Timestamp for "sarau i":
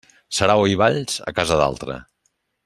0.37-0.77